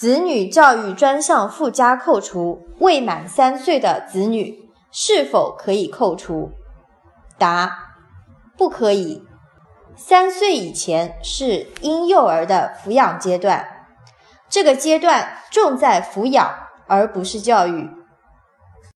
[0.00, 6.52] 子女教育专项附加扣除未满三岁的子女是否可以扣除？
[7.36, 7.70] 答
[8.56, 9.22] 不可以。
[9.94, 13.68] 三岁以前是婴幼儿的抚养阶段
[14.48, 16.50] 这个阶段重在抚养
[16.86, 17.90] 而不是教育。